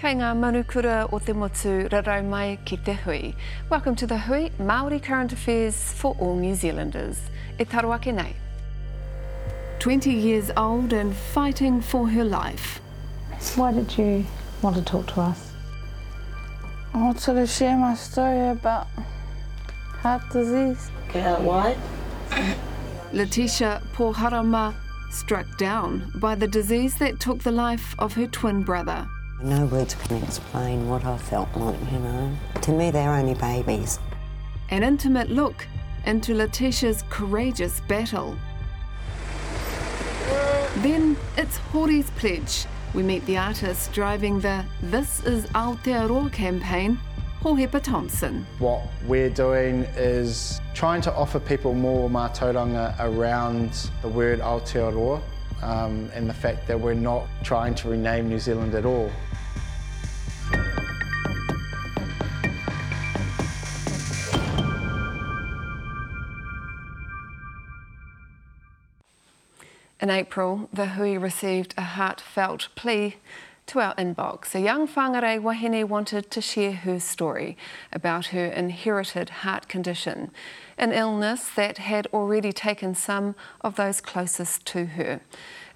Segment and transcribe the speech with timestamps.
[0.00, 3.34] Kei ngā manukura o te motu rarau mai ki te hui.
[3.68, 7.18] Welcome to the Hui, Māori Current Affairs for all New Zealanders.
[7.58, 8.32] E taro ake nei.
[9.78, 12.80] 20 years old and fighting for her life.
[13.56, 14.24] Why did you
[14.62, 15.52] want to talk to us?
[16.94, 18.86] I wanted to share my story about
[20.00, 20.90] heart disease.
[21.12, 21.76] Get out wide.
[23.12, 24.74] Letitia Poharama
[25.10, 29.06] struck down by the disease that took the life of her twin brother.
[29.42, 32.36] No words can explain what I felt like, you know.
[32.60, 33.98] To me, they're only babies.
[34.68, 35.66] An intimate look
[36.04, 38.36] into Letitia's courageous battle.
[40.82, 42.66] Then it's Hori's pledge.
[42.92, 46.98] We meet the artist driving the This is Aotearoa campaign,
[47.40, 48.46] Hohepa Thompson.
[48.58, 55.22] What we're doing is trying to offer people more mātauranga around the word Aotearoa
[55.62, 59.10] um, and the fact that we're not trying to rename New Zealand at all.
[70.00, 73.16] In April, the Hui received a heartfelt plea
[73.66, 74.54] to our inbox.
[74.54, 77.54] A young whangarei wahine wanted to share her story
[77.92, 80.30] about her inherited heart condition,
[80.78, 85.20] an illness that had already taken some of those closest to her.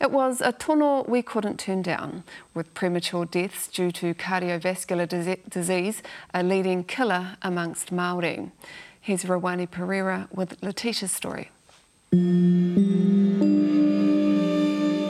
[0.01, 5.07] It was a tono we couldn't turn down, with premature deaths due to cardiovascular
[5.51, 6.03] disease
[6.33, 8.51] a leading killer amongst Māori.
[8.99, 11.51] Here's Ruwani Perera with Letitia's story.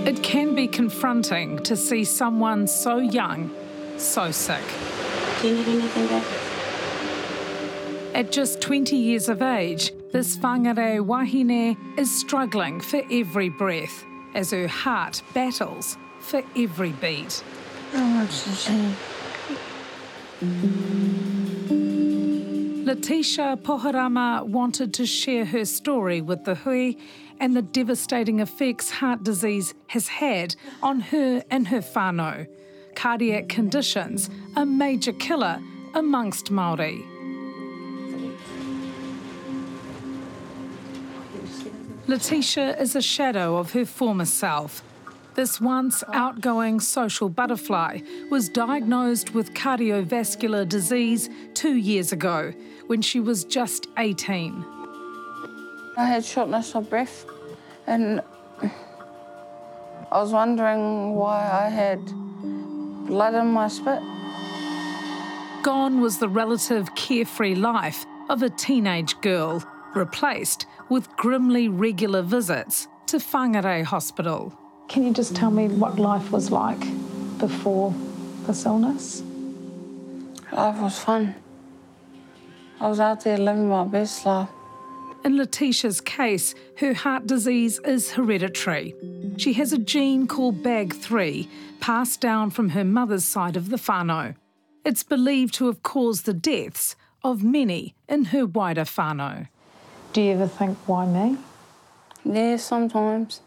[0.07, 3.51] It can be confronting to see someone so young,
[3.99, 4.63] so sick.
[5.43, 6.23] Do you need anything?
[8.15, 14.51] At just 20 years of age, this whangarei wahine is struggling for every breath as
[14.53, 17.45] her heart battles for every beat.
[17.93, 18.97] Oh, a shame.
[22.95, 26.95] Letitia Poharama wanted to share her story with the Hui
[27.41, 32.47] and the devastating effects heart disease has had on her and her whānau.
[32.95, 35.61] Cardiac conditions, a major killer
[35.93, 37.05] amongst Māori.
[42.07, 44.85] Letitia is a shadow of her former self.
[45.35, 52.55] This once outgoing social butterfly was diagnosed with cardiovascular disease two years ago
[52.87, 54.65] when she was just 18.
[55.97, 57.25] I had shortness of breath
[57.87, 58.21] and
[58.63, 62.05] I was wondering why I had
[63.07, 64.01] blood in my spit.
[65.63, 69.65] Gone was the relative carefree life of a teenage girl,
[69.95, 74.53] replaced with grimly regular visits to Whangarei Hospital.
[74.89, 76.81] Can you just tell me what life was like
[77.39, 77.95] before
[78.47, 79.23] this illness?
[80.53, 81.35] Life was fun.
[82.81, 84.49] I was out there living my best life.
[85.25, 88.95] In Letitia's case, her heart disease is hereditary.
[89.39, 91.49] She has a gene called BAG3,
[91.81, 94.35] passed down from her mother's side of the whānau.
[94.85, 99.49] It's believed to have caused the deaths of many in her wider whānau.
[100.13, 101.39] Do you ever think, why me?
[102.25, 103.41] Yeah, sometimes.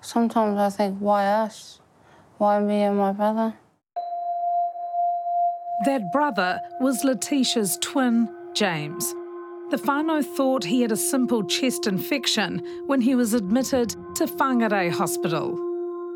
[0.00, 1.80] Sometimes I think, why us?
[2.38, 3.54] Why me and my brother?
[5.84, 9.14] That brother was Letitia's twin, James.
[9.70, 14.90] The whānau thought he had a simple chest infection when he was admitted to Whangarei
[14.90, 15.58] Hospital.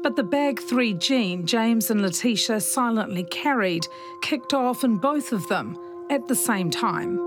[0.02, 3.86] But the BAG3 gene James and Letitia silently carried
[4.22, 5.76] kicked off in both of them
[6.08, 7.18] at the same time.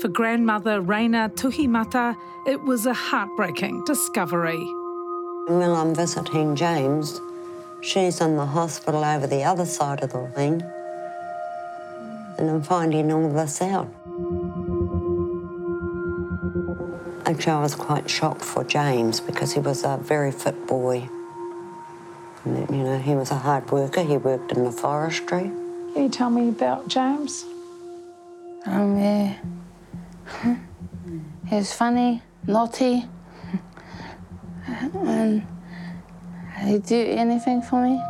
[0.00, 4.64] For grandmother Raina Tuhimata, it was a heartbreaking discovery.
[5.48, 7.20] When I'm visiting James,
[7.82, 10.62] she's in the hospital over the other side of the wing,
[12.38, 13.88] and I'm finding all this out.
[17.26, 21.08] Actually, I was quite shocked for James because he was a very fit boy.
[22.44, 24.02] And, you know, he was a hard worker.
[24.02, 25.50] He worked in the forestry.
[25.94, 27.44] Can you tell me about James?
[28.66, 29.36] Um, yeah.
[31.48, 33.04] he was funny, naughty,
[34.94, 35.46] and
[36.60, 38.00] he'd do anything for me.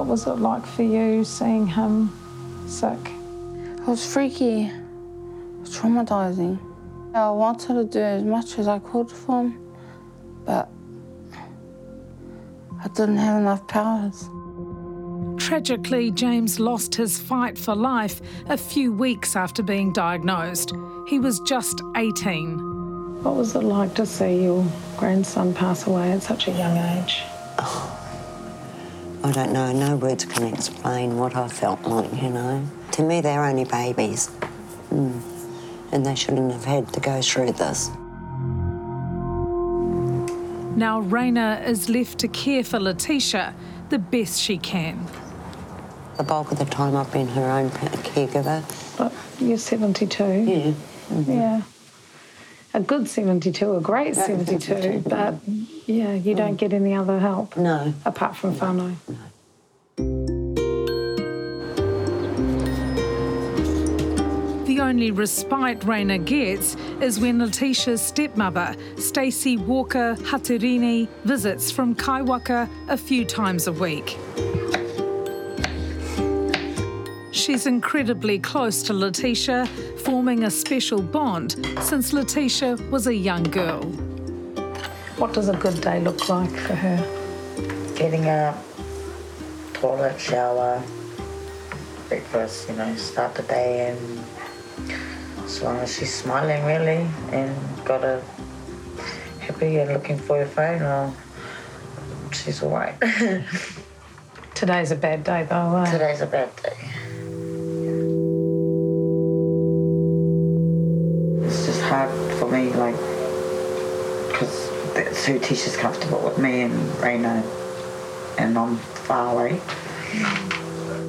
[0.00, 2.10] What was it like for you seeing him
[2.66, 3.12] sick?
[3.76, 6.58] It was freaky, it was traumatizing.
[7.12, 9.74] I wanted to do as much as I could for him,
[10.46, 10.70] but
[12.82, 14.26] I didn't have enough powers.
[15.36, 20.72] Tragically, James lost his fight for life a few weeks after being diagnosed.
[21.08, 23.22] He was just 18.
[23.22, 24.66] What was it like to see your
[24.96, 27.20] grandson pass away at such a young age?
[27.58, 27.99] Oh,
[29.22, 32.66] I don't know, no words can explain what I felt like, you know.
[32.92, 34.30] To me, they're only babies.
[34.90, 35.20] Mm.
[35.92, 37.90] And they shouldn't have had to go through this.
[40.76, 43.54] Now Raina is left to care for Letitia
[43.90, 45.06] the best she can.
[46.16, 48.64] The bulk of the time I've been her own caregiver.
[48.96, 50.24] But you're 72.
[50.24, 50.72] Yeah.
[51.10, 51.32] Mm-hmm.
[51.32, 51.62] Yeah.
[52.72, 55.34] A good 72, a great 72, but
[55.86, 57.56] yeah, you don't get any other help.
[57.56, 57.92] No.
[58.04, 58.94] Apart from whānau.
[64.66, 72.68] The only respite Raina gets is when Letitia's stepmother, Stacey Walker Haturini, visits from Kaiwaka
[72.88, 74.16] a few times a week.
[77.50, 79.66] She's incredibly close to Letitia,
[80.04, 83.82] forming a special bond since Letitia was a young girl.
[85.18, 87.92] What does a good day look like for her?
[87.96, 88.56] Getting up,
[89.72, 90.80] toilet, shower,
[92.08, 94.24] breakfast, you know, start the day and
[95.44, 98.22] as long as she's smiling really and got a
[99.40, 101.16] happy and looking for her phone, well,
[102.30, 102.94] she's all right.
[104.54, 105.78] Today's a bad day though.
[105.78, 105.90] Eh?
[105.90, 106.99] Today's a bad day.
[115.20, 117.44] Because that's who Tisha's comfortable with me and Raina,
[118.38, 119.60] and I'm far away.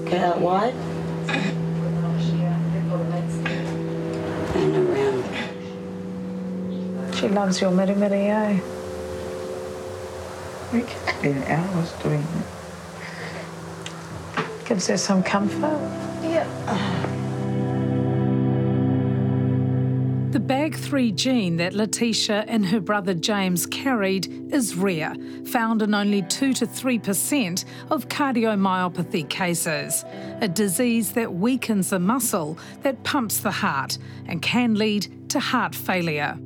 [0.10, 0.74] Get out wide.
[4.54, 5.24] And around.
[7.16, 8.60] She loves your miri miri, eh?
[10.74, 12.46] We can spend hours doing it.
[14.66, 15.80] Gives her some comfort.
[16.22, 17.11] The
[20.42, 25.16] BAG3 gene that Letitia and her brother James carried is rare,
[25.46, 30.04] found in only 2 to 3% of cardiomyopathy cases,
[30.42, 35.76] a disease that weakens the muscle that pumps the heart and can lead to heart
[35.76, 36.38] failure.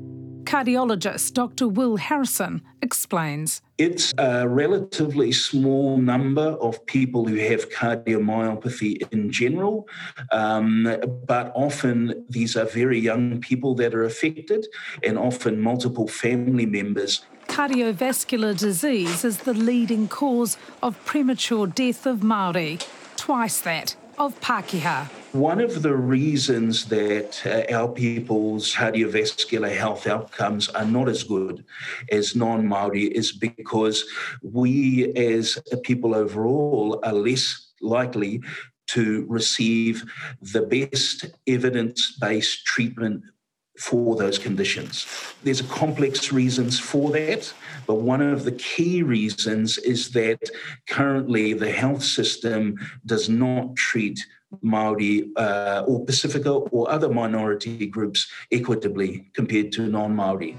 [0.45, 1.67] Cardiologist Dr.
[1.67, 3.61] Will Harrison explains.
[3.77, 9.87] It's a relatively small number of people who have cardiomyopathy in general,
[10.31, 10.95] um,
[11.25, 14.67] but often these are very young people that are affected,
[15.03, 17.25] and often multiple family members.
[17.47, 22.85] Cardiovascular disease is the leading cause of premature death of Māori,
[23.17, 25.07] twice that of Pākehā.
[25.33, 31.65] One of the reasons that uh, our people's cardiovascular health outcomes are not as good
[32.11, 34.05] as non Māori is because
[34.41, 38.41] we, as people overall, are less likely
[38.87, 40.03] to receive
[40.41, 43.23] the best evidence based treatment
[43.79, 45.05] for those conditions.
[45.43, 47.53] There's a complex reasons for that,
[47.87, 50.39] but one of the key reasons is that
[50.87, 54.25] currently the health system does not treat
[54.61, 60.57] Maori uh, or Pacifica or other minority groups equitably compared to non-Maori.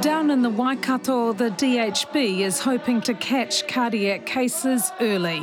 [0.00, 5.42] Down in the Waikato, the DHB is hoping to catch cardiac cases early.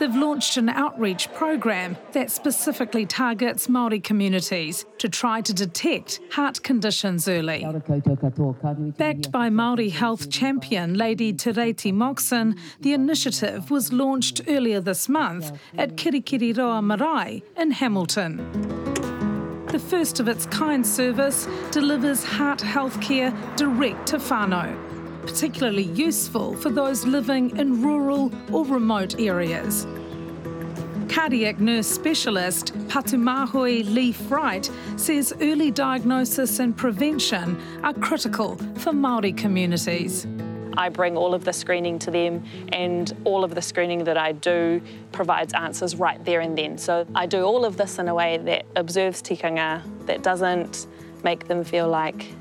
[0.00, 6.62] They've launched an outreach program that specifically targets Māori communities to try to detect heart
[6.62, 7.66] conditions early.
[8.96, 15.52] Backed by Māori health champion Lady Tureiti Moxon, the initiative was launched earlier this month
[15.76, 18.38] at Kirikiriroa Marae in Hamilton.
[19.66, 24.89] The first of its kind service delivers heart health care direct to whānau,
[25.30, 29.86] particularly useful for those living in rural or remote areas.
[31.08, 39.36] Cardiac nurse specialist Patumahui Lee Wright says early diagnosis and prevention are critical for Māori
[39.36, 40.26] communities.
[40.76, 44.32] I bring all of the screening to them, and all of the screening that I
[44.32, 44.80] do
[45.12, 46.76] provides answers right there and then.
[46.76, 50.86] So I do all of this in a way that observes tikanga, that doesn't
[51.22, 52.32] make them feel like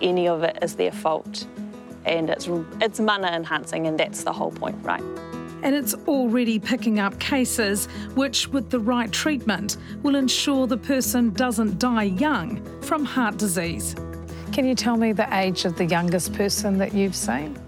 [0.00, 1.46] any of it is their fault.
[2.04, 2.48] And it's,
[2.80, 5.02] it's mana enhancing, and that's the whole point, right?
[5.62, 11.30] And it's already picking up cases which, with the right treatment, will ensure the person
[11.30, 13.94] doesn't die young from heart disease.
[14.52, 17.58] Can you tell me the age of the youngest person that you've seen?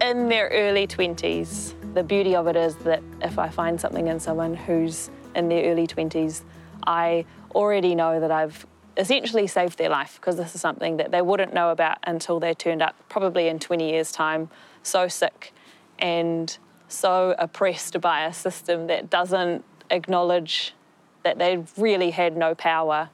[0.00, 1.74] In their early 20s.
[1.94, 5.70] The beauty of it is that if I find something in someone who's in their
[5.70, 6.42] early 20s,
[6.86, 11.22] I already know that I've essentially saved their life because this is something that they
[11.22, 14.50] wouldn't know about until they turned up, probably in 20 years' time,
[14.82, 15.52] so sick
[15.98, 16.58] and
[16.88, 20.74] so oppressed by a system that doesn't acknowledge
[21.22, 23.08] that they really had no power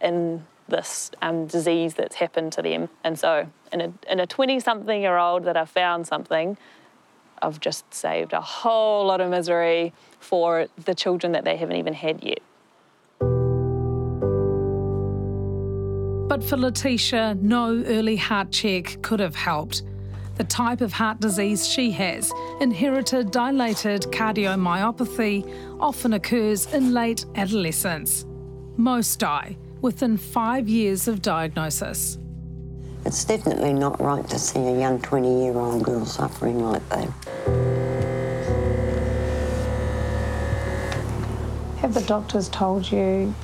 [0.00, 2.88] in this um, disease that's happened to them.
[3.04, 6.56] And so, in a, in a 20 something year old that I found something,
[7.40, 11.94] I've just saved a whole lot of misery for the children that they haven't even
[11.94, 12.40] had yet.
[16.32, 19.82] But for Letitia, no early heart check could have helped.
[20.36, 28.24] The type of heart disease she has, inherited dilated cardiomyopathy, often occurs in late adolescence.
[28.78, 32.16] Most die within five years of diagnosis.
[33.04, 37.08] It's definitely not right to see a young 20 year old girl suffering like that.
[41.80, 43.34] Have the doctors told you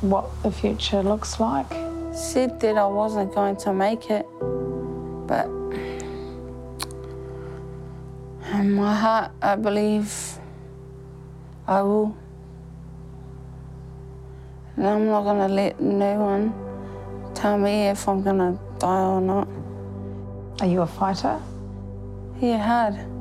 [0.00, 1.87] what the future looks like?
[2.18, 4.26] Said that I wasn't going to make it,
[5.28, 5.46] but
[8.52, 10.12] in my heart, I believe
[11.68, 12.16] I will.
[14.76, 16.52] And I'm not going to let no one
[17.34, 19.48] tell me if I'm going to die or not.
[20.60, 21.40] Are you a fighter?
[22.40, 23.17] Yeah, hard.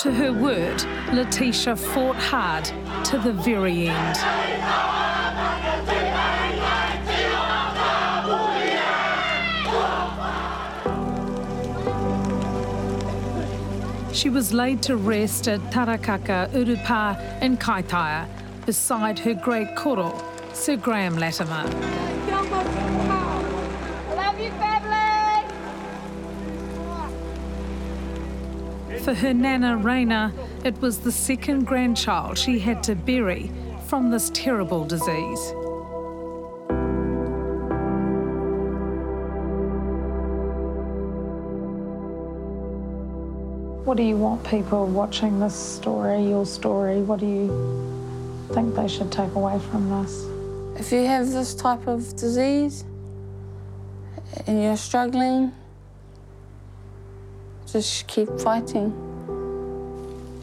[0.00, 2.64] To her word, Letitia fought hard
[3.04, 4.16] to the very end.
[14.14, 18.26] She was laid to rest at Tarakaka Urupa in Kaitaia,
[18.64, 20.18] beside her great koro,
[20.54, 22.19] Sir Graham Latimer.
[29.10, 30.32] For her nana Raina,
[30.64, 33.50] it was the second grandchild she had to bury
[33.88, 35.52] from this terrible disease.
[43.84, 48.86] What do you want people watching this story, your story, what do you think they
[48.86, 50.24] should take away from this?
[50.80, 52.84] If you have this type of disease
[54.46, 55.50] and you're struggling,
[57.72, 58.92] just keep fighting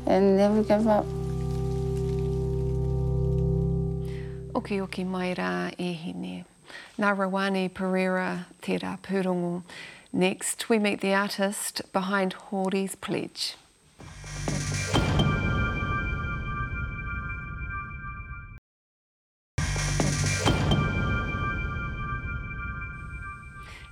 [0.06, 1.06] and never give up.
[4.56, 6.46] Oki oki mai rā e hine.
[6.98, 9.64] Nā Rawani Pereira te rā pūrongo.
[10.14, 13.56] Next, we meet the artist behind Hori's Pledge.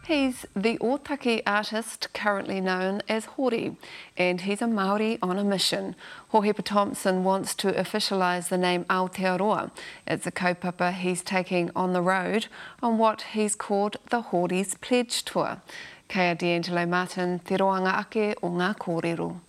[0.08, 3.76] He's the Otaki artist currently known as Hori,
[4.16, 5.96] and he's a Maori on a mission.
[6.32, 9.72] Hohepa Thompson wants to officialise the name Aotearoa.
[10.06, 12.46] It's a kaupapa he's taking on the road
[12.84, 15.64] on what he's called the Hori's Pledge Tour.
[16.08, 19.40] Kei D'Angelo Martin, te roanga ake o ngā kōrero.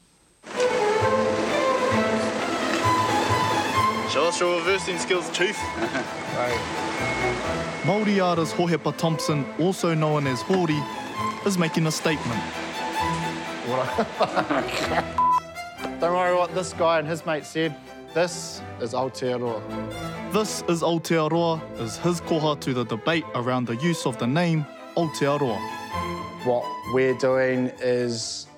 [4.11, 5.59] Show us your reversing skills, Chief.
[7.87, 10.83] Māori artist Hohepa Thompson, also known as Hori,
[11.47, 12.35] is making a statement.
[16.01, 17.77] Don't worry what this guy and his mate said.
[18.13, 19.63] This is Aotearoa.
[20.33, 24.67] This is Aotearoa, is his koha to the debate around the use of the name
[24.97, 25.57] Aotearoa.
[26.45, 28.49] What we're doing is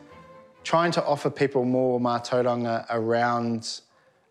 [0.64, 3.82] trying to offer people more mātauranga around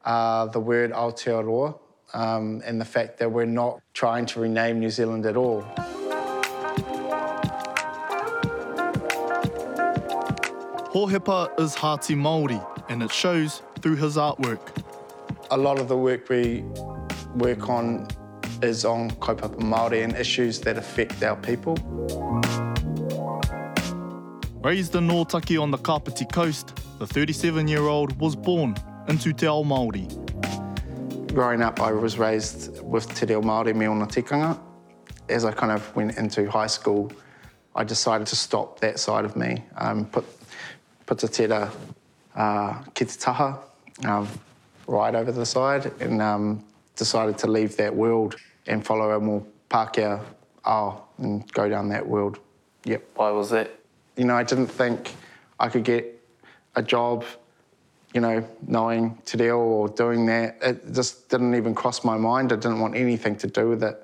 [0.06, 1.78] uh, the word Aotearoa
[2.14, 5.62] um, and the fact that we're not trying to rename New Zealand at all.
[10.94, 14.60] Hohepa is Hāti Māori, and it shows through his artwork.
[15.52, 16.64] A lot of the work we
[17.36, 18.08] work on
[18.64, 21.76] is on kaupapa Māori and issues that affect our people.
[24.64, 28.76] Raised in Nōtaki on the Kapiti coast, the 37-year-old was born
[29.08, 30.27] into Te Ao Māori.
[31.38, 34.60] Growing up, I was raised with Te Reo Māori me ona tikanga.
[35.30, 37.12] As I kind of went into high school,
[37.76, 40.26] I decided to stop that side of me, um, put,
[41.06, 41.72] put te tera
[42.36, 43.60] uh, ki te taha
[44.04, 44.28] um,
[44.88, 46.66] right over the side and um,
[46.96, 50.20] decided to leave that world and follow a more Pākehā
[50.66, 52.40] ao and go down that world.
[52.86, 53.12] Yep.
[53.14, 53.70] Why was that?
[54.16, 55.14] You know, I didn't think
[55.60, 56.20] I could get
[56.76, 57.26] a job,
[58.14, 60.58] you know, knowing te reo or doing that.
[60.62, 62.52] It just didn't even cross my mind.
[62.52, 63.96] I didn't want anything to do with it.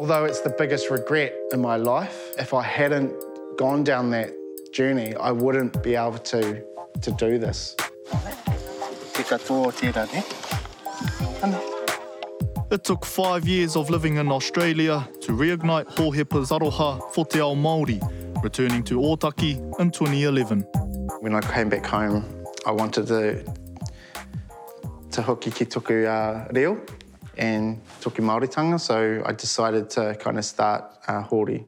[0.00, 3.12] Although it's the biggest regret in my life, if I hadn't
[3.58, 4.30] gone down that
[4.72, 6.62] journey, I wouldn't be able to,
[7.02, 7.74] to do this.
[12.70, 17.54] It took five years of living in Australia to reignite Hohepa's aroha for te ao
[17.54, 17.98] Māori,
[18.42, 20.60] returning to Ōtaki in 2011.
[21.20, 22.24] When I came back home,
[22.66, 23.44] I wanted to,
[25.10, 26.80] to hoki ki tuku uh, reo
[27.36, 31.66] and tuku Māoritanga, so I decided to kind of start uh, Hori.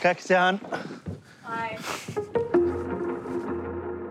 [0.00, 0.60] Ka kite an.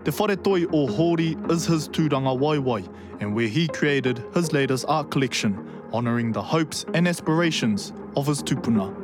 [0.04, 2.88] Te whare toi o Hori is his tūranga waiwai
[3.20, 8.42] and where he created his latest art collection, honouring the hopes and aspirations of his
[8.42, 8.94] tupuna.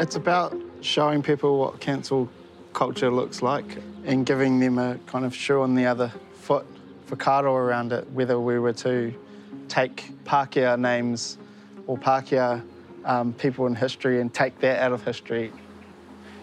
[0.00, 2.28] It's about showing people what cancel
[2.72, 6.66] culture looks like and giving them a kind of shoe on the other foot
[7.06, 9.12] for karo around it, whether we were to
[9.68, 11.38] take Pākehā names
[11.86, 12.62] or Pākehā
[13.04, 15.52] um, people in history and take that out of history.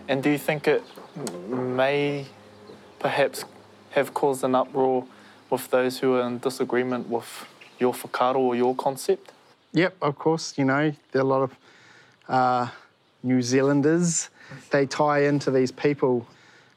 [0.08, 0.84] And do you think it
[1.48, 2.26] may
[3.00, 3.46] perhaps
[3.92, 5.06] have caused an uproar
[5.50, 7.46] with those who are in disagreement with
[7.80, 9.32] your whakaaro or your concept?
[9.75, 10.58] Yep, of course.
[10.58, 11.55] You know, there are a lot of
[12.29, 12.70] uh,
[13.24, 14.29] New Zealanders.
[14.72, 16.25] They tie into these people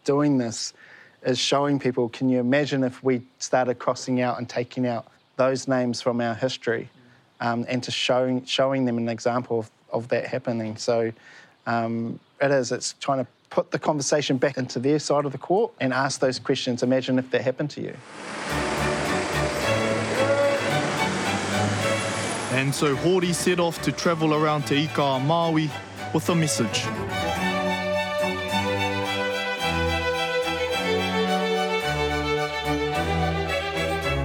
[0.05, 0.75] doing this,
[1.23, 2.09] is showing people.
[2.09, 6.35] Can you imagine if we started crossing out and taking out those names from our
[6.35, 6.91] history,
[7.41, 10.77] um, and to showing showing them an example of, of that happening?
[10.77, 11.13] So
[11.67, 12.73] um, it is.
[12.73, 16.19] It's trying to put the conversation back into their side of the court and ask
[16.19, 16.83] those questions.
[16.83, 18.68] Imagine if that happened to you.
[22.59, 25.71] And so Hori set off to travel around Te Ika Maui
[26.13, 26.87] with a message.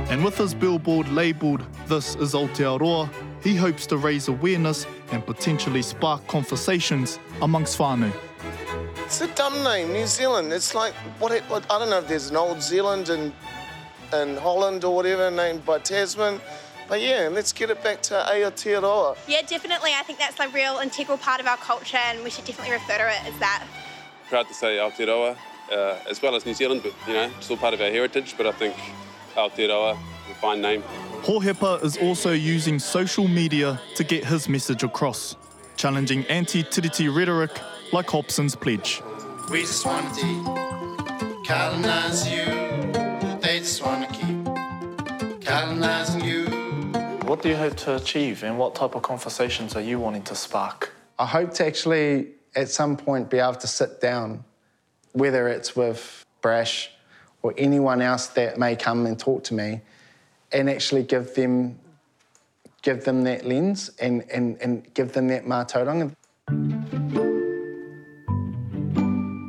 [0.09, 3.07] And with his billboard labelled This is Aotearoa,
[3.43, 8.11] he hopes to raise awareness and potentially spark conversations amongst whānau.
[9.05, 10.51] It's a dumb name, New Zealand.
[10.51, 13.31] It's like what, what I don't know if there's an old Zealand in
[14.11, 16.39] in Holland or whatever named by Tasman.
[16.87, 19.17] But yeah, let's get it back to Aotearoa.
[19.27, 19.91] Yeah, definitely.
[19.97, 22.97] I think that's a real integral part of our culture, and we should definitely refer
[22.97, 23.63] to it as that.
[24.29, 25.37] Proud to say Aotearoa,
[25.71, 28.35] uh, as well as New Zealand, but you know, still part of our heritage.
[28.37, 28.75] But I think
[29.35, 29.97] Aotearoa,
[30.29, 30.83] a fine name.
[31.23, 35.37] Hohepa is also using social media to get his message across,
[35.77, 37.51] challenging anti-tiriti rhetoric
[37.93, 39.01] like Hobson's pledge.
[39.49, 42.45] We just want to colonize you.
[43.41, 44.12] They just want to
[47.33, 50.35] What do you hope to achieve and what type of conversations are you wanting to
[50.35, 50.93] spark?
[51.17, 54.43] I hope to actually, at some point, be able to sit down,
[55.13, 56.91] whether it's with Brash
[57.41, 59.81] or anyone else that may come and talk to me,
[60.51, 61.79] and actually give them
[62.83, 66.13] give them that lens and, and, and give them that mātauranga.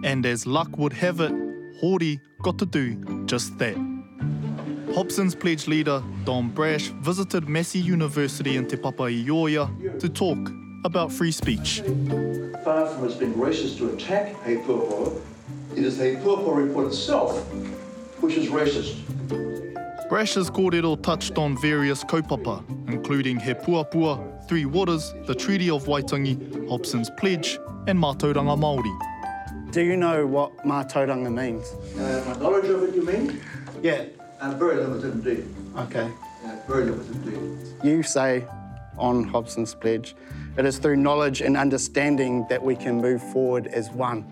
[0.03, 1.35] And as luck would have it,
[1.83, 3.94] Hori got to do just that.
[4.95, 10.39] Hobson's pledge leader, Don Brash, visited Massey University in Te Papaioea to talk
[10.85, 11.83] about free speech.
[12.63, 15.21] Far from us being racist to attack He Puapua,
[15.73, 17.41] it is the He Puapua report itself
[18.23, 19.01] which is racist.
[20.09, 26.69] Brash's kōrero touched on various kaupapa, including He Puapua, Three Waters, the Treaty of Waitangi,
[26.69, 29.73] Hobson's Pledge, and Mātauranga Māori.
[29.73, 31.73] Do you know what mātauranga means?
[31.99, 33.41] Uh, my knowledge of it, you mean?
[33.83, 34.05] Yeah.
[34.45, 35.47] Uh, very limited indeed.
[35.75, 36.11] Okay.
[36.45, 37.67] Uh, very limited indeed.
[37.83, 38.45] You say
[38.99, 40.15] on Hobson's Pledge,
[40.59, 44.27] it is through knowledge and understanding that we can move forward as one.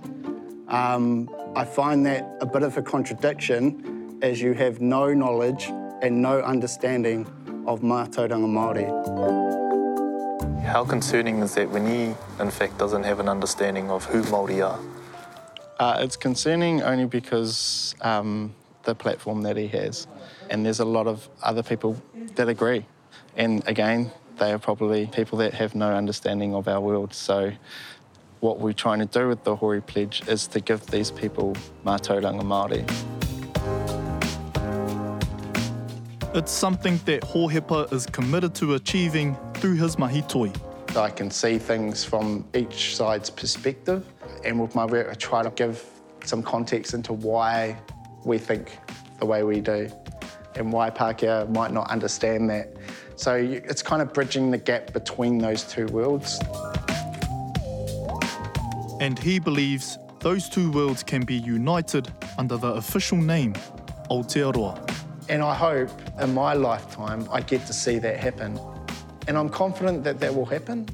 [0.68, 5.72] Um, I find that a bit of a contradiction as you have no knowledge
[6.02, 7.26] and no understanding
[7.66, 8.88] of Mātauranga Māori.
[10.62, 14.62] How concerning is that when he, in fact, doesn't have an understanding of who Māori
[14.62, 14.78] are?
[15.80, 20.06] Uh, it's concerning only because um, the platform that he has,
[20.50, 22.00] and there's a lot of other people
[22.34, 22.86] that agree.
[23.36, 27.14] And again, they are probably people that have no understanding of our world.
[27.14, 27.52] So,
[28.40, 32.42] what we're trying to do with the Hori Pledge is to give these people mātauranga
[32.42, 32.82] Māori.
[36.34, 40.50] It's something that Hohepa is committed to achieving through his mahitoi.
[40.96, 44.04] I can see things from each side's perspective,
[44.44, 45.84] and with my work, I try to give
[46.24, 47.78] some context into why
[48.24, 48.78] we think
[49.18, 49.88] the way we do
[50.56, 52.68] and why Pākehā might not understand that.
[53.16, 56.40] So it's kind of bridging the gap between those two worlds.
[59.00, 63.54] And he believes those two worlds can be united under the official name,
[64.10, 64.88] Aotearoa.
[65.28, 68.58] And I hope in my lifetime I get to see that happen.
[69.28, 70.88] And I'm confident that that will happen.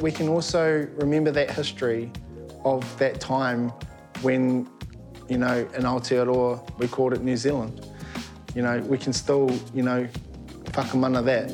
[0.00, 2.10] We can also remember that history
[2.64, 3.70] of that time
[4.22, 4.68] when,
[5.32, 7.86] you know, in Aotearoa, we called it New Zealand.
[8.54, 10.06] You know, we can still, you know,
[10.76, 11.48] whakamana that.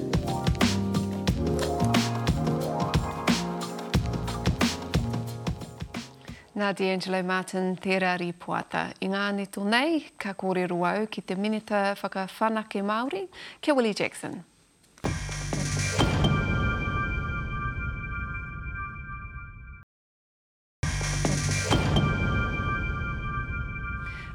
[6.57, 8.93] Nā D'Angelo Martin, te rari puata.
[9.01, 13.29] I ngāne neto nei, ka kōrero au ki te minita whakawhanake Māori,
[13.61, 14.43] kia Willie Jackson.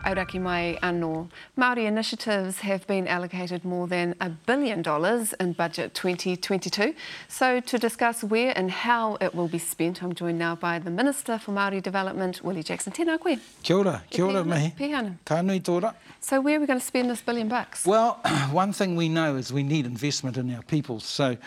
[0.04, 1.30] Auraki mai anō.
[1.58, 6.94] Māori initiatives have been allocated more than a billion dollars in budget 2022.
[7.30, 10.92] So to discuss where and how it will be spent, I'm joined now by the
[10.92, 12.92] Minister for Māori Development, Willie Jackson.
[12.92, 13.38] Tēnā koe.
[13.64, 14.74] Kia ora, kia ora mihi.
[14.78, 15.16] Pihana.
[15.24, 15.94] Ka nui tōra.
[16.20, 17.86] So where are we going to spend this billion bucks?
[17.86, 18.20] Well,
[18.52, 21.00] one thing we know is we need investment in our people.
[21.00, 21.38] So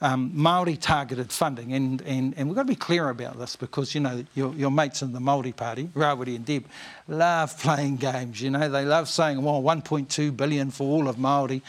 [0.00, 3.94] um, Māori targeted funding, and, and, and we've got to be clear about this because,
[3.94, 6.64] you know, your, your mates in the Māori Party, Rawiri and Deb,
[7.08, 8.68] love playing games, you know.
[8.68, 11.62] They love saying, well, 1.2 billion for all of Māori.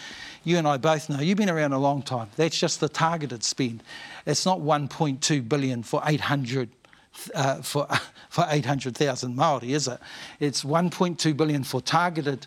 [0.44, 2.30] You and I both know, you've been around a long time.
[2.36, 3.84] That's just the targeted spend.
[4.26, 6.70] It's not 1.2 billion for 800
[7.34, 7.88] uh, for
[8.30, 10.00] for 800,000 Maori, is it?
[10.40, 12.46] It's 1.2 billion for targeted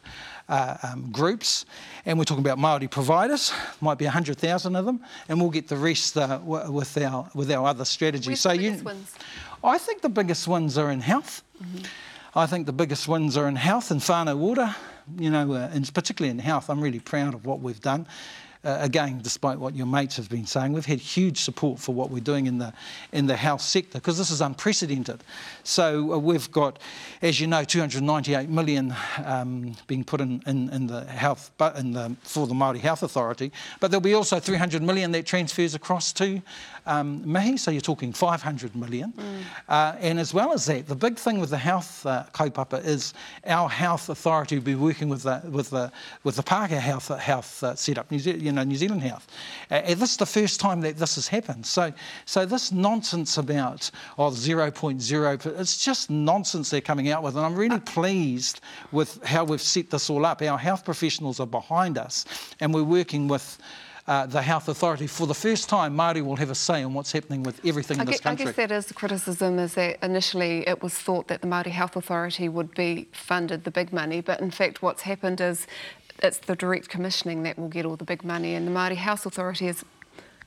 [0.48, 1.64] uh, um, groups,
[2.06, 3.52] and we're talking about Maori providers.
[3.80, 7.50] Might be 100,000 of them, and we'll get the rest uh, w- with our with
[7.50, 8.30] our other strategy.
[8.30, 9.14] Where's so the you, wins?
[9.62, 11.42] I think the biggest wins are in health.
[11.62, 11.84] Mm-hmm.
[12.34, 14.76] I think the biggest wins are in health and whānau water,
[15.18, 16.70] you know, uh, and particularly in health.
[16.70, 18.06] I'm really proud of what we've done.
[18.62, 22.10] Uh, again, despite what your mates have been saying, we've had huge support for what
[22.10, 22.72] we're doing in the
[23.10, 25.24] in the health sector because this is unprecedented.
[25.64, 26.78] So uh, we've got,
[27.22, 32.14] as you know, 298 million um, being put in, in, in the health, in the
[32.22, 33.50] for the Māori Health Authority.
[33.80, 36.42] But there'll be also 300 million that transfers across to
[36.86, 37.56] um, mihi.
[37.56, 39.12] So you're talking 500 million.
[39.12, 39.42] Mm.
[39.68, 43.14] Uh, and as well as that, the big thing with the health uh, kaupapa is
[43.46, 45.92] our health authority will be working with the with the
[46.24, 49.26] with the Pākehā Health Health uh, setup, New Zealand, you know, New Zealand Health.
[49.70, 51.66] Uh, and this is the first time that this has happened.
[51.66, 51.92] So
[52.24, 57.56] so this nonsense about oh 0.0, it's just nonsense they're coming out with, and I'm
[57.56, 58.60] really pleased
[58.92, 60.42] with how we've set this all up.
[60.42, 62.24] Our health professionals are behind us,
[62.60, 63.58] and we're working with.
[64.06, 67.12] Uh, the health authority for the first time, Māori will have a say on what's
[67.12, 70.02] happening with everything I in this guess, I guess that is the criticism is that
[70.02, 74.20] initially it was thought that the Māori Health Authority would be funded the big money,
[74.20, 75.66] but in fact what's happened is
[76.22, 79.26] it's the direct commissioning that will get all the big money and the Māori Health
[79.26, 79.84] Authority is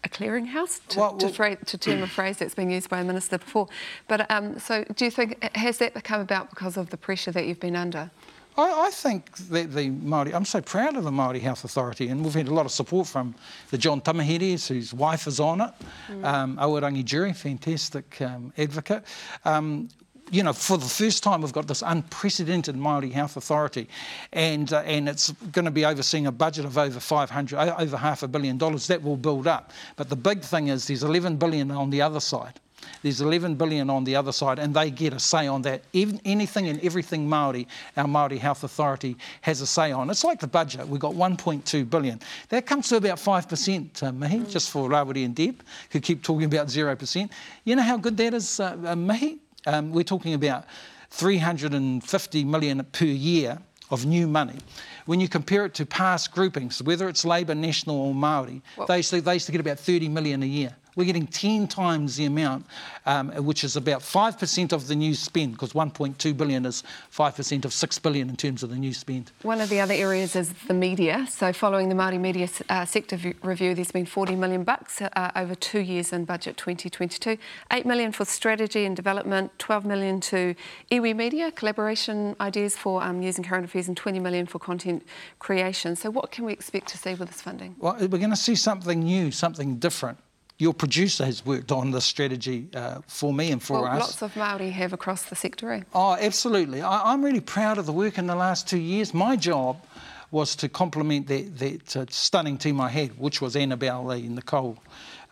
[0.04, 3.00] a clearinghouse, to, Well, to, well- fra- to term a phrase that's been used by
[3.00, 3.70] a minister before.
[4.08, 7.46] But um, so do you think, has that come about because of the pressure that
[7.46, 8.12] you've been under?
[8.58, 12.24] I, I think that the Māori, I'm so proud of the Māori Health Authority, and
[12.24, 13.34] we've had a lot of support from
[13.72, 15.72] the John Tamiheres, whose wife is on it,
[16.10, 16.26] Mm.
[16.26, 19.04] um, Awarangi Jury, fantastic um, advocate.
[19.46, 19.90] Um,
[20.32, 23.88] you know, for the first time, we've got this unprecedented Māori Health Authority,
[24.32, 27.98] and uh, and it's going to be overseeing a budget of over 500, o- over
[27.98, 28.88] half a billion dollars.
[28.88, 29.72] That will build up.
[29.98, 32.60] But the big thing is there's 11 billion on the other side.
[33.02, 35.84] There's 11 billion on the other side, and they get a say on that.
[35.94, 37.68] Even, anything and everything Maori,
[37.98, 40.10] our Maori Health Authority has a say on.
[40.10, 40.88] It's like the budget.
[40.88, 42.20] We've got 1.2 billion.
[42.50, 46.46] That comes to about 5%, uh, Mihi, just for Rawiri and Deb, who keep talking
[46.46, 47.30] about 0%.
[47.66, 49.40] You know how good that is, uh, uh, Mihi?
[49.66, 50.66] Um, we're talking about
[51.12, 53.60] 350 million per year
[53.92, 54.58] of new money.
[55.06, 59.12] When you compare it to past groupings, whether it's Labour, National or Māori, they used,
[59.12, 60.76] to, they used to get about 30 million a year.
[60.96, 62.66] We're getting 10 times the amount,
[63.06, 66.84] um, which is about 5% of the new spend, because 1.2 billion is
[67.16, 69.32] 5% of 6 billion in terms of the new spend.
[69.42, 71.26] One of the other areas is the media.
[71.30, 75.32] So, following the Māori media uh, sector v- review, there's been 40 million bucks uh,
[75.36, 77.38] over two years in budget 2022,
[77.72, 80.56] 8 million for strategy and development, 12 million to
[80.92, 85.04] iwi media collaboration ideas for um, news and current affairs, and 20 million for content
[85.40, 85.96] creation.
[85.96, 87.76] So, what can we expect to see with this funding?
[87.80, 90.18] Well, we're going to see something new, something different.
[90.60, 94.00] Your producer has worked on this strategy uh, for me and for well, us.
[94.00, 95.72] lots of Māori have across the sector.
[95.72, 95.82] Eh?
[95.94, 96.82] Oh, absolutely.
[96.82, 99.14] I, I'm really proud of the work in the last two years.
[99.14, 99.84] My job
[100.32, 104.36] was to complement that, that uh, stunning team I had, which was Annabelle Lee, and
[104.36, 104.78] Nicole,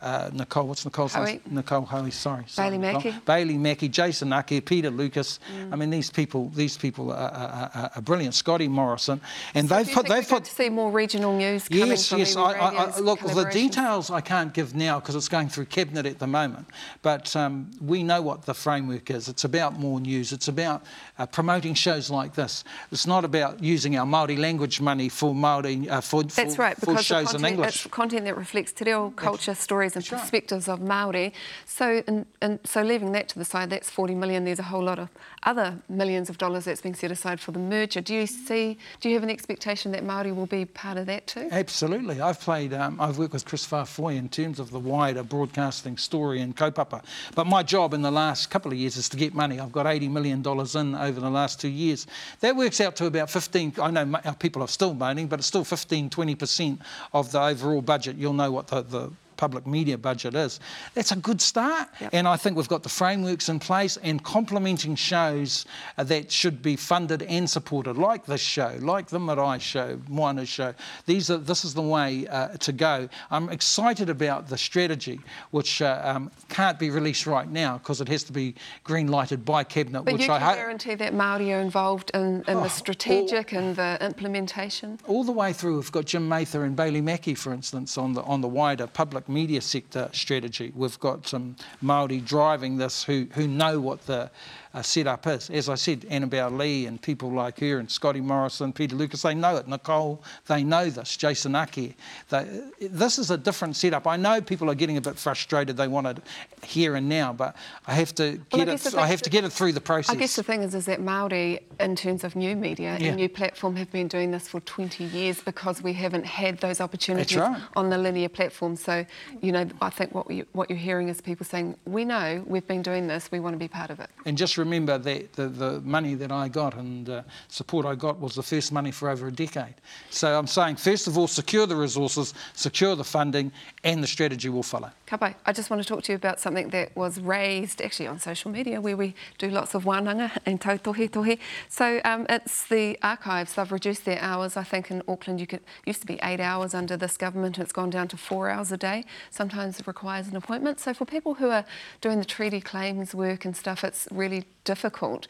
[0.02, 1.34] uh, Nicole, what's Nicole's Hoey.
[1.34, 1.52] last?
[1.52, 2.44] Nicole Hoey, sorry.
[2.48, 2.94] sorry Bailey.
[2.94, 3.16] Mackey.
[3.26, 5.40] Bailey Mackey, Jason Ake, Peter Lucas.
[5.56, 5.74] Mm.
[5.74, 8.34] I mean, these people, these people are, are, are, brilliant.
[8.34, 9.22] Scotty Morrison,
[9.54, 12.36] and So they've put, they've put to see more regional news coming Yes, from yes.
[12.36, 16.06] I, I, I, look, the details I can't give now because it's going through cabinet
[16.06, 16.68] at the moment.
[17.02, 19.28] But um, we know what the framework is.
[19.28, 20.32] It's about more news.
[20.32, 20.84] It's about
[21.20, 22.64] uh, promoting shows like this.
[22.92, 26.78] It's not about using our Maori language money for Maori uh, for, That's for, right,
[26.78, 27.86] for because shows in content, English.
[27.86, 31.34] it's content that reflects te reo culture, stories stories and perspectives of Maori.
[31.66, 34.46] So, and, and so leaving that to the side, that's 40 million.
[34.46, 35.10] There's a whole lot of
[35.44, 38.02] other millions of dollars that's being set aside for the merger.
[38.02, 38.78] Do you see?
[39.00, 41.48] Do you have an expectation that Maori will be part of that too?
[41.52, 42.22] Absolutely.
[42.22, 42.74] I've played.
[42.74, 47.04] Um, I've worked with Kris Faafoi in terms of the wider broadcasting story and kaupapa.
[47.36, 49.60] But my job in the last couple of years is to get money.
[49.60, 52.08] I've got 80 million dollars in over the last two years.
[52.40, 53.74] That works out to about 15.
[53.82, 56.82] I know people are still moaning, but it's still 15, 20 percent
[57.14, 58.18] of the overall budget.
[58.18, 60.60] You'll know what the, the public media budget is.
[60.94, 61.88] That's a good start.
[62.00, 62.12] Yep.
[62.14, 65.66] And I think we've got the frameworks in place and complementing shows
[65.98, 70.76] that should be funded and supported, like this show, like the Marae show, Moana show.
[71.08, 73.10] These are, this is the way uh, to go.
[73.32, 78.10] I'm excited about the strategy, which uh, um, can't be released right now because it
[78.10, 80.04] has to be green lighted by Cabinet.
[80.04, 83.54] But which you can I guarantee that Māori are involved in, in oh, the strategic
[83.54, 85.00] all, and the implementation?
[85.08, 85.78] All the way through.
[85.78, 89.28] We've got Jim Mather and Bailey Mackey, for instance, on the, on the wider public
[89.32, 90.72] media sector strategy.
[90.76, 94.30] We've got some Māori driving this who, who know what the
[94.74, 95.50] uh, set up is.
[95.50, 99.36] As I said, Annabelle Lee and people like her and Scotty Morrison, Peter Lucas, they
[99.36, 99.68] know it.
[99.68, 101.18] Nicole, they know this.
[101.18, 101.98] Jason Ake.
[102.30, 104.08] They, this is a different setup.
[104.08, 105.78] I know people are getting a bit frustrated.
[105.78, 106.18] They want it
[106.64, 107.56] here and now, but
[107.88, 108.96] I have to get well, it.
[108.96, 110.16] I have to get it through the process.
[110.16, 113.08] I guess the thing is, is that Maori, in terms of new media yeah.
[113.08, 116.80] and new platform, have been doing this for 20 years because we haven't had those
[116.80, 117.62] opportunities right.
[117.76, 118.76] on the linear platform.
[118.76, 119.06] So,
[119.42, 122.68] you know, I think what we, what you're hearing is people saying, "We know we've
[122.68, 123.32] been doing this.
[123.32, 126.32] We want to be part of it." And just remember that the, the money that
[126.32, 129.76] I got and uh, support I got was the first money for over a decade.
[130.10, 133.52] So I'm saying, first of all, secure the resources, secure the funding,
[133.84, 134.92] and the strategy will follow.
[135.08, 138.20] Kapai, I just want to talk to you about something that was raised actually on
[138.20, 141.38] social media where we do lots of wānanga and tautohe tohe.
[141.70, 143.56] So um, it's the archives.
[143.56, 144.56] They've reduced their hours.
[144.58, 147.60] I think in Auckland you could used to be eight hours under this government.
[147.60, 149.06] It's gone down to four hours a day.
[149.30, 150.80] Sometimes it requires an appointment.
[150.80, 151.66] So for people who are
[152.02, 155.28] doing the treaty claims work and stuff, it's really difficult.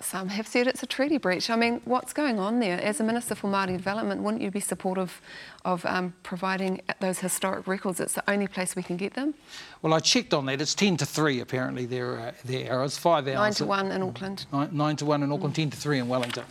[0.00, 1.48] Some have said it's a treaty breach.
[1.48, 2.80] I mean, what's going on there?
[2.80, 5.20] As a Minister for Māori Development, wouldn't you be supportive
[5.64, 8.00] of um, providing those historic records?
[8.00, 9.34] It's the only place we can get them.
[9.82, 10.62] Well, I checked on that.
[10.62, 13.36] It's 10 to 3, apparently, their, uh, their five hours.
[13.36, 14.46] 9 to 1 in Auckland.
[14.52, 15.56] 9, nine to 1 in Auckland, mm.
[15.56, 16.44] 10 to 3 in Wellington.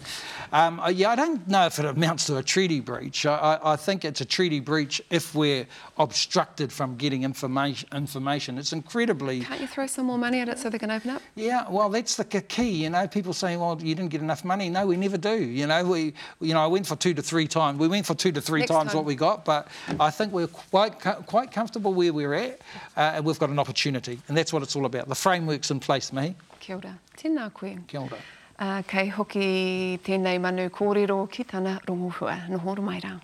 [0.52, 3.26] Um, yeah, I don't know if it amounts to a treaty breach.
[3.26, 5.66] I, I, I, think it's a treaty breach if we're
[5.98, 7.90] obstructed from getting information.
[7.92, 8.60] information.
[8.60, 9.42] It's incredibly...
[9.42, 11.24] Can't you throw some more money at it so they can open up?
[11.34, 12.84] Yeah, well, that's the key.
[12.84, 14.70] You know, people saying, well, you didn't get enough money.
[14.70, 15.44] No, we never do.
[15.44, 17.80] You know, we, you know, I went for two to three times.
[17.80, 19.03] We went for two to three Next times time.
[19.04, 19.68] What we got, but
[20.00, 22.62] I think we're quite, quite comfortable where we're at,
[22.96, 25.10] uh, and we've got an opportunity and that's what it's all about.
[25.10, 26.36] The framework's in place, me.
[26.60, 26.98] Kia ora.
[27.18, 27.78] Tēnā koe.
[27.88, 28.18] Kia ora.
[28.60, 32.48] Uh, kei hoki tēnei manu kōrero ki tāna rongohua.
[32.50, 33.20] Nohoro mai rā.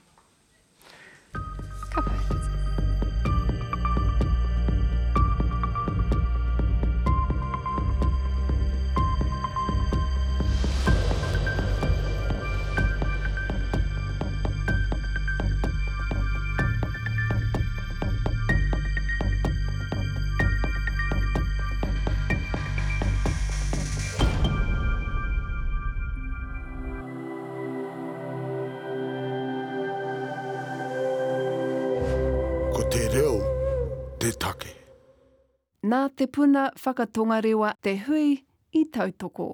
[35.89, 38.25] Nā te puna whakatongarewa te hui
[38.79, 39.45] i tautoko.